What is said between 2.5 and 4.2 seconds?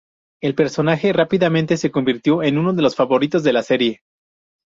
uno de los favoritos de la serie.